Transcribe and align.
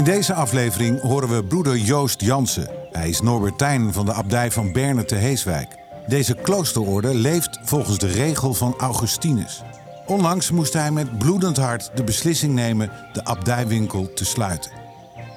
In 0.00 0.06
deze 0.06 0.34
aflevering 0.34 1.00
horen 1.00 1.28
we 1.28 1.44
broeder 1.44 1.76
Joost 1.76 2.20
Jansen. 2.20 2.70
Hij 2.90 3.08
is 3.08 3.20
Norbertijn 3.20 3.92
van 3.92 4.06
de 4.06 4.12
abdij 4.12 4.50
van 4.50 4.72
Berne 4.72 5.04
te 5.04 5.14
Heeswijk. 5.14 5.76
Deze 6.06 6.34
kloosterorde 6.34 7.14
leeft 7.14 7.58
volgens 7.62 7.98
de 7.98 8.06
regel 8.06 8.54
van 8.54 8.74
Augustinus. 8.78 9.62
Onlangs 10.06 10.50
moest 10.50 10.72
hij 10.72 10.90
met 10.90 11.18
bloedend 11.18 11.56
hart 11.56 11.90
de 11.94 12.04
beslissing 12.04 12.54
nemen 12.54 12.90
de 13.12 13.24
abdijwinkel 13.24 14.12
te 14.12 14.24
sluiten. 14.24 14.70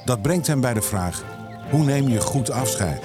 Dat 0.06 0.22
brengt 0.22 0.48
hem 0.48 0.62
bij 0.62 0.74
de 0.74 0.82
vraag: 0.82 1.24
hoe 1.70 1.84
neem 1.84 2.08
je 2.08 2.22
goed 2.22 2.52
afscheid? 2.52 3.02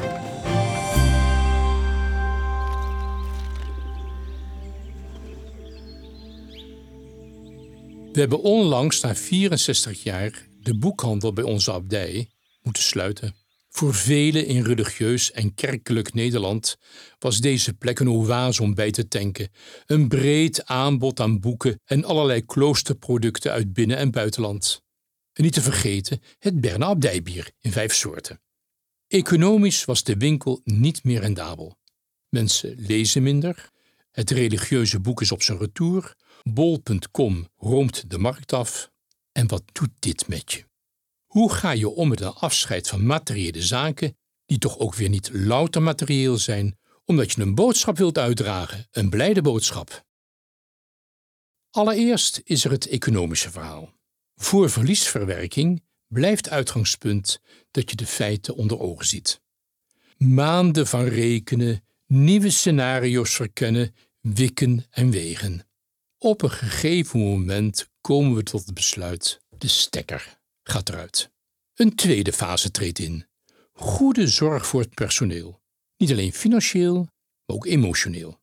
We 8.13 8.21
hebben 8.21 8.43
onlangs 8.43 9.01
na 9.01 9.15
64 9.15 10.03
jaar 10.03 10.48
de 10.69 10.79
boekhandel 10.79 11.33
bij 11.33 11.45
onze 11.45 11.73
abdij 11.73 12.31
moeten 12.63 12.83
sluiten. 12.83 13.35
Voor 13.69 13.95
velen 13.95 14.47
in 14.47 14.63
religieus 14.63 15.33
en 15.33 15.55
kerkelijk 15.55 16.15
Nederland 16.15 16.77
was 17.19 17.41
deze 17.41 17.75
plek 17.75 17.99
een 17.99 18.11
oase 18.11 18.63
om 18.63 18.75
bij 18.75 18.91
te 18.91 19.09
tanken. 19.09 19.51
Een 19.87 20.09
breed 20.09 20.67
aanbod 20.67 21.21
aan 21.21 21.41
boeken 21.41 21.81
en 21.85 22.05
allerlei 22.05 22.45
kloosterproducten 22.45 23.53
uit 23.53 23.73
binnen- 23.73 23.97
en 23.97 24.11
buitenland. 24.11 24.83
En 25.33 25.43
niet 25.43 25.53
te 25.53 25.63
vergeten 25.63 26.23
het 26.39 26.61
Berne 26.61 26.85
abdijbier 26.85 27.51
in 27.61 27.73
vijf 27.73 27.95
soorten. 27.95 28.41
Economisch 29.07 29.85
was 29.85 30.03
de 30.03 30.17
winkel 30.17 30.61
niet 30.65 31.05
meer 31.05 31.21
rendabel. 31.21 31.79
Mensen 32.29 32.75
lezen 32.79 33.23
minder, 33.23 33.71
het 34.11 34.31
religieuze 34.31 35.01
boek 35.01 35.21
is 35.21 35.33
op 35.33 35.43
zijn 35.43 35.59
retour, 35.59 36.15
bol.com 36.43 37.49
roomt 37.57 38.11
de 38.11 38.19
markt 38.19 38.53
af. 38.53 38.91
En 39.39 39.49
wat 39.49 39.63
doet 39.73 39.91
dit 39.99 40.29
met 40.29 40.53
je? 40.53 40.65
Hoe 41.27 41.53
ga 41.53 41.71
je 41.71 41.89
om 41.89 42.09
met 42.09 42.21
een 42.21 42.33
afscheid 42.33 42.89
van 42.89 43.07
materiële 43.07 43.63
zaken, 43.63 44.17
die 44.47 44.59
toch 44.59 44.79
ook 44.79 44.95
weer 44.95 45.09
niet 45.09 45.31
louter 45.33 45.83
materieel 45.83 46.39
zijn, 46.39 46.79
omdat 47.05 47.33
je 47.33 47.43
een 47.43 47.55
boodschap 47.55 47.97
wilt 47.97 48.19
uitdragen, 48.19 48.87
een 48.91 49.11
blijde 49.11 49.43
boodschap? 49.43 50.05
Allereerst 51.71 52.41
is 52.45 52.65
er 52.65 52.71
het 52.71 52.87
economische 52.87 53.51
verhaal. 53.51 53.93
Voor 54.35 54.71
verliesverwerking 54.71 55.83
blijft 56.07 56.49
uitgangspunt 56.49 57.41
dat 57.71 57.91
je 57.91 57.97
de 57.97 58.07
feiten 58.07 58.55
onder 58.55 58.79
ogen 58.81 59.07
ziet. 59.07 59.41
Maanden 60.17 60.87
van 60.87 61.05
rekenen, 61.05 61.85
nieuwe 62.07 62.51
scenario's 62.51 63.35
verkennen, 63.35 63.95
wikken 64.21 64.87
en 64.91 65.11
wegen. 65.11 65.68
Op 66.21 66.43
een 66.43 66.51
gegeven 66.51 67.21
moment 67.21 67.89
komen 68.01 68.35
we 68.35 68.43
tot 68.43 68.65
het 68.65 68.75
besluit: 68.75 69.41
de 69.59 69.69
stekker 69.69 70.39
gaat 70.63 70.89
eruit. 70.89 71.31
Een 71.75 71.95
tweede 71.95 72.33
fase 72.33 72.71
treedt 72.71 72.99
in. 72.99 73.27
Goede 73.73 74.29
zorg 74.29 74.67
voor 74.67 74.81
het 74.81 74.95
personeel. 74.95 75.61
Niet 75.97 76.11
alleen 76.11 76.33
financieel, 76.33 76.97
maar 76.97 77.57
ook 77.57 77.67
emotioneel. 77.67 78.41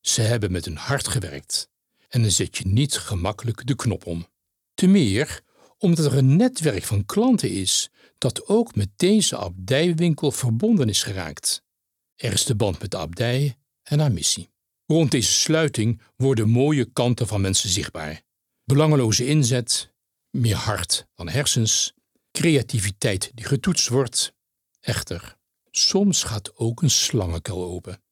Ze 0.00 0.20
hebben 0.20 0.52
met 0.52 0.64
hun 0.64 0.76
hart 0.76 1.08
gewerkt. 1.08 1.70
En 2.08 2.22
dan 2.22 2.30
zet 2.30 2.56
je 2.56 2.66
niet 2.66 2.96
gemakkelijk 2.96 3.66
de 3.66 3.76
knop 3.76 4.06
om. 4.06 4.26
Te 4.74 4.86
meer 4.86 5.42
omdat 5.78 6.04
er 6.04 6.16
een 6.16 6.36
netwerk 6.36 6.84
van 6.84 7.06
klanten 7.06 7.50
is 7.50 7.90
dat 8.18 8.46
ook 8.46 8.74
met 8.74 8.88
deze 8.96 9.36
abdijwinkel 9.36 10.30
verbonden 10.30 10.88
is 10.88 11.02
geraakt. 11.02 11.62
Er 12.16 12.32
is 12.32 12.44
de 12.44 12.54
band 12.54 12.80
met 12.80 12.90
de 12.90 12.96
abdij 12.96 13.58
en 13.82 13.98
haar 13.98 14.12
missie. 14.12 14.51
Rond 14.92 15.10
deze 15.10 15.32
sluiting 15.32 16.00
worden 16.16 16.48
mooie 16.48 16.84
kanten 16.84 17.26
van 17.26 17.40
mensen 17.40 17.68
zichtbaar. 17.68 18.22
Belangeloze 18.64 19.26
inzet, 19.26 19.92
meer 20.30 20.56
hart 20.56 21.06
dan 21.14 21.28
hersens, 21.28 21.92
creativiteit 22.30 23.30
die 23.34 23.44
getoetst 23.44 23.88
wordt. 23.88 24.34
Echter, 24.80 25.36
soms 25.70 26.22
gaat 26.22 26.56
ook 26.56 26.82
een 26.82 26.90
slangenkuil 26.90 27.64
open. 27.64 28.02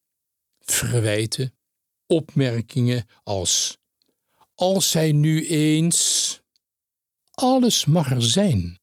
Verwijten, 0.59 1.55
opmerkingen 2.07 3.05
als 3.23 3.77
als 4.55 4.93
hij 4.93 5.11
nu 5.11 5.47
eens. 5.47 6.39
Alles 7.31 7.85
mag 7.85 8.11
er 8.11 8.23
zijn. 8.23 8.79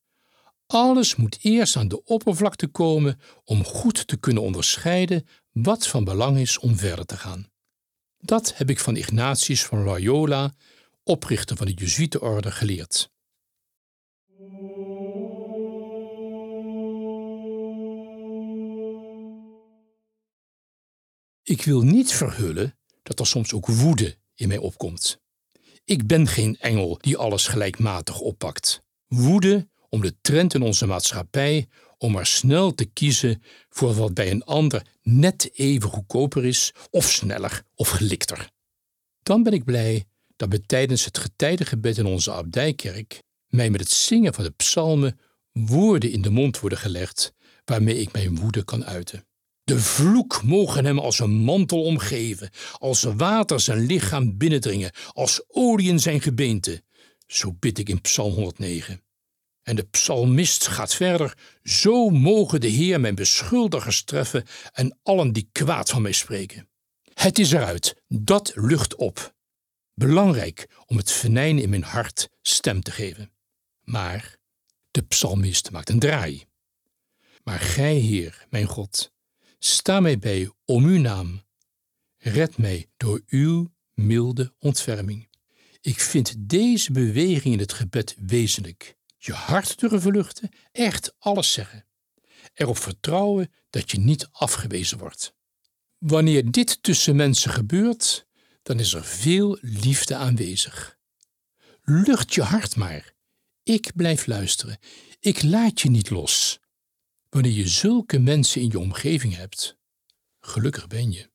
Alles 0.66 1.16
moet 1.16 1.38
eerst 1.40 1.76
aan 1.76 1.88
de 1.88 2.04
oppervlakte 2.04 2.66
komen 2.66 3.20
om 3.44 3.64
goed 3.64 4.06
te 4.06 4.16
kunnen 4.16 4.42
onderscheiden 4.42 5.26
wat 5.52 5.86
van 5.86 6.04
belang 6.04 6.38
is 6.38 6.58
om 6.58 6.76
verder 6.76 7.04
te 7.04 7.16
gaan. 7.16 7.56
Dat 8.20 8.56
heb 8.56 8.70
ik 8.70 8.78
van 8.78 8.96
Ignatius 8.96 9.64
van 9.64 9.82
Loyola, 9.82 10.54
oprichter 11.02 11.56
van 11.56 11.66
de 11.66 11.72
Jezuïetenorde, 11.72 12.50
geleerd. 12.50 13.10
Ik 21.42 21.62
wil 21.62 21.82
niet 21.82 22.12
verhullen 22.12 22.78
dat 23.02 23.20
er 23.20 23.26
soms 23.26 23.52
ook 23.52 23.66
woede 23.66 24.16
in 24.34 24.48
mij 24.48 24.58
opkomt. 24.58 25.20
Ik 25.84 26.06
ben 26.06 26.26
geen 26.26 26.56
engel 26.60 26.98
die 27.00 27.16
alles 27.16 27.46
gelijkmatig 27.46 28.20
oppakt. 28.20 28.82
Woede 29.06 29.68
om 29.88 30.00
de 30.00 30.16
trend 30.20 30.54
in 30.54 30.62
onze 30.62 30.86
maatschappij 30.86 31.68
om 31.98 32.12
maar 32.12 32.26
snel 32.26 32.74
te 32.74 32.84
kiezen 32.84 33.42
voor 33.68 33.94
wat 33.94 34.14
bij 34.14 34.30
een 34.30 34.44
ander 34.44 34.82
net 35.02 35.50
even 35.54 35.90
goedkoper 35.90 36.44
is, 36.44 36.72
of 36.90 37.10
sneller 37.10 37.62
of 37.74 37.88
gelikter. 37.88 38.50
Dan 39.22 39.42
ben 39.42 39.52
ik 39.52 39.64
blij 39.64 40.04
dat 40.36 40.48
we 40.48 40.60
tijdens 40.60 41.04
het 41.04 41.18
getijdengebed 41.18 41.98
in 41.98 42.06
onze 42.06 42.32
abdijkerk 42.32 43.22
mij 43.48 43.70
met 43.70 43.80
het 43.80 43.90
zingen 43.90 44.34
van 44.34 44.44
de 44.44 44.50
psalmen 44.50 45.18
woorden 45.52 46.10
in 46.10 46.22
de 46.22 46.30
mond 46.30 46.60
worden 46.60 46.78
gelegd 46.78 47.32
waarmee 47.64 48.00
ik 48.00 48.12
mijn 48.12 48.36
woede 48.36 48.64
kan 48.64 48.84
uiten. 48.84 49.26
De 49.64 49.80
vloek 49.80 50.42
mogen 50.42 50.84
hem 50.84 50.98
als 50.98 51.18
een 51.18 51.30
mantel 51.30 51.82
omgeven, 51.82 52.50
als 52.72 53.02
water 53.02 53.60
zijn 53.60 53.86
lichaam 53.86 54.36
binnendringen, 54.36 54.90
als 55.12 55.42
olie 55.48 55.88
in 55.88 56.00
zijn 56.00 56.20
gebeente. 56.20 56.82
Zo 57.26 57.52
bid 57.52 57.78
ik 57.78 57.88
in 57.88 58.00
Psalm 58.00 58.32
109. 58.32 59.02
En 59.68 59.76
de 59.76 59.82
psalmist 59.82 60.66
gaat 60.66 60.94
verder: 60.94 61.36
Zo 61.62 62.10
mogen 62.10 62.60
de 62.60 62.68
Heer 62.68 63.00
mijn 63.00 63.14
beschuldigers 63.14 64.02
treffen 64.04 64.44
en 64.72 64.98
allen 65.02 65.32
die 65.32 65.48
kwaad 65.52 65.90
van 65.90 66.02
mij 66.02 66.12
spreken. 66.12 66.68
Het 67.14 67.38
is 67.38 67.52
eruit, 67.52 68.02
dat 68.06 68.52
lucht 68.54 68.94
op. 68.94 69.34
Belangrijk 69.94 70.68
om 70.86 70.96
het 70.96 71.12
venijn 71.12 71.58
in 71.58 71.68
mijn 71.68 71.82
hart 71.82 72.28
stem 72.42 72.82
te 72.82 72.90
geven. 72.90 73.32
Maar 73.80 74.36
de 74.90 75.02
psalmist 75.02 75.70
maakt 75.70 75.88
een 75.88 75.98
draai. 75.98 76.44
Maar 77.44 77.60
gij, 77.60 77.94
Heer, 77.94 78.46
mijn 78.50 78.66
God, 78.66 79.12
sta 79.58 80.00
mij 80.00 80.18
bij 80.18 80.50
om 80.64 80.84
uw 80.84 81.00
naam. 81.00 81.42
Red 82.16 82.56
mij 82.56 82.86
door 82.96 83.22
uw 83.26 83.72
milde 83.94 84.54
ontferming. 84.58 85.28
Ik 85.80 86.00
vind 86.00 86.34
deze 86.38 86.92
beweging 86.92 87.54
in 87.54 87.60
het 87.60 87.72
gebed 87.72 88.16
wezenlijk. 88.18 88.96
Je 89.18 89.32
hart 89.32 89.78
durven 89.78 90.12
luchten, 90.12 90.50
echt 90.72 91.14
alles 91.18 91.52
zeggen. 91.52 91.86
Erop 92.54 92.78
vertrouwen 92.78 93.52
dat 93.70 93.90
je 93.90 93.98
niet 93.98 94.28
afgewezen 94.32 94.98
wordt. 94.98 95.34
Wanneer 95.98 96.50
dit 96.50 96.82
tussen 96.82 97.16
mensen 97.16 97.50
gebeurt, 97.50 98.26
dan 98.62 98.78
is 98.80 98.94
er 98.94 99.04
veel 99.04 99.58
liefde 99.60 100.16
aanwezig. 100.16 100.98
Lucht 101.82 102.34
je 102.34 102.42
hart 102.42 102.76
maar. 102.76 103.14
Ik 103.62 103.92
blijf 103.94 104.26
luisteren. 104.26 104.78
Ik 105.20 105.42
laat 105.42 105.80
je 105.80 105.90
niet 105.90 106.10
los. 106.10 106.60
Wanneer 107.28 107.52
je 107.52 107.68
zulke 107.68 108.18
mensen 108.18 108.60
in 108.60 108.68
je 108.68 108.78
omgeving 108.78 109.36
hebt, 109.36 109.76
gelukkig 110.40 110.86
ben 110.86 111.12
je. 111.12 111.30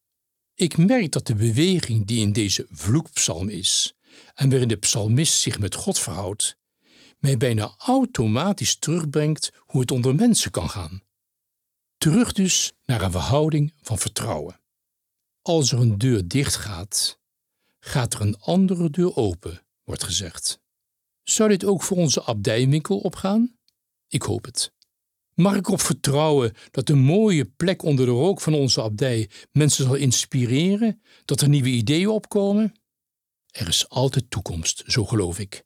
Ik 0.55 0.77
merk 0.77 1.11
dat 1.11 1.27
de 1.27 1.35
beweging 1.35 2.05
die 2.05 2.21
in 2.21 2.31
deze 2.31 2.67
vloekpsalm 2.69 3.49
is 3.49 3.93
en 4.33 4.49
waarin 4.49 4.67
de 4.67 4.77
psalmist 4.77 5.41
zich 5.41 5.59
met 5.59 5.75
God 5.75 5.99
verhoudt, 5.99 6.57
mij 7.23 7.37
bijna 7.37 7.73
automatisch 7.77 8.75
terugbrengt 8.75 9.51
hoe 9.57 9.81
het 9.81 9.91
onder 9.91 10.15
mensen 10.15 10.51
kan 10.51 10.69
gaan. 10.69 11.01
Terug 11.97 12.31
dus 12.31 12.73
naar 12.85 13.01
een 13.01 13.11
verhouding 13.11 13.73
van 13.81 13.97
vertrouwen. 13.97 14.59
Als 15.41 15.71
er 15.71 15.79
een 15.79 15.97
deur 15.97 16.27
dicht 16.27 16.55
gaat, 16.55 17.19
er 18.13 18.21
een 18.21 18.39
andere 18.39 18.89
deur 18.89 19.15
open, 19.15 19.65
wordt 19.83 20.03
gezegd. 20.03 20.59
Zou 21.23 21.49
dit 21.49 21.65
ook 21.65 21.83
voor 21.83 21.97
onze 21.97 22.23
abdijwinkel 22.23 22.97
opgaan? 22.97 23.57
Ik 24.07 24.21
hoop 24.21 24.45
het. 24.45 24.73
Mag 25.33 25.55
ik 25.55 25.67
erop 25.67 25.81
vertrouwen 25.81 26.53
dat 26.71 26.87
de 26.87 26.95
mooie 26.95 27.45
plek 27.45 27.83
onder 27.83 28.05
de 28.05 28.11
rook 28.11 28.41
van 28.41 28.53
onze 28.53 28.81
abdij 28.81 29.29
mensen 29.51 29.85
zal 29.85 29.95
inspireren, 29.95 31.01
dat 31.25 31.41
er 31.41 31.49
nieuwe 31.49 31.69
ideeën 31.69 32.09
opkomen? 32.09 32.73
Er 33.47 33.67
is 33.67 33.89
altijd 33.89 34.29
toekomst, 34.29 34.83
zo 34.85 35.05
geloof 35.05 35.39
ik. 35.39 35.63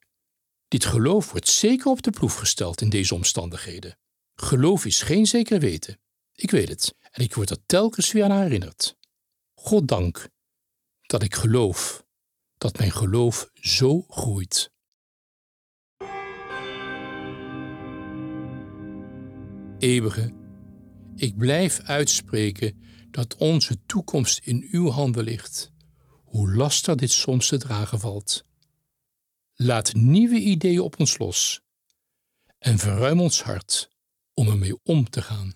Dit 0.68 0.84
geloof 0.84 1.30
wordt 1.30 1.48
zeker 1.48 1.86
op 1.86 2.02
de 2.02 2.10
proef 2.10 2.34
gesteld 2.34 2.80
in 2.80 2.88
deze 2.88 3.14
omstandigheden. 3.14 3.98
Geloof 4.34 4.84
is 4.84 5.02
geen 5.02 5.26
zeker 5.26 5.60
weten. 5.60 6.00
Ik 6.34 6.50
weet 6.50 6.68
het 6.68 6.94
en 7.10 7.22
ik 7.24 7.34
word 7.34 7.50
er 7.50 7.66
telkens 7.66 8.12
weer 8.12 8.24
aan 8.24 8.42
herinnerd. 8.42 8.96
God 9.54 9.88
dank 9.88 10.28
dat 11.00 11.22
ik 11.22 11.34
geloof, 11.34 12.06
dat 12.58 12.78
mijn 12.78 12.92
geloof 12.92 13.50
zo 13.54 14.04
groeit. 14.08 14.70
Eeuwige, 19.78 20.32
ik 21.16 21.36
blijf 21.36 21.80
uitspreken 21.80 22.82
dat 23.10 23.36
onze 23.36 23.84
toekomst 23.86 24.38
in 24.38 24.68
uw 24.70 24.88
handen 24.88 25.24
ligt, 25.24 25.72
hoe 26.24 26.54
lastig 26.54 26.94
dit 26.94 27.10
soms 27.10 27.48
te 27.48 27.56
dragen 27.56 28.00
valt. 28.00 28.47
Laat 29.62 29.94
nieuwe 29.94 30.38
ideeën 30.38 30.80
op 30.80 30.98
ons 30.98 31.18
los 31.18 31.60
en 32.58 32.78
verruim 32.78 33.20
ons 33.20 33.42
hart 33.42 33.90
om 34.34 34.48
ermee 34.48 34.78
om 34.84 35.10
te 35.10 35.22
gaan. 35.22 35.52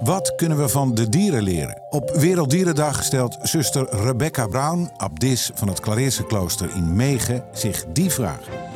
Wat 0.00 0.34
kunnen 0.34 0.58
we 0.58 0.68
van 0.68 0.94
de 0.94 1.08
dieren 1.08 1.42
leren? 1.42 1.82
Op 1.90 2.10
Werelddierendag 2.10 3.04
stelt 3.04 3.38
zuster 3.42 3.88
Rebecca 3.90 4.46
Brown, 4.46 4.90
abdis 4.96 5.50
van 5.54 5.68
het 5.68 5.80
Clareerse 5.80 6.26
klooster 6.26 6.70
in 6.76 6.96
Megen, 6.96 7.44
zich 7.52 7.84
die 7.92 8.10
vraag. 8.10 8.67